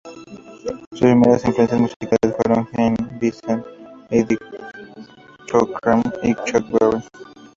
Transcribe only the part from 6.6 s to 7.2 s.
Berry.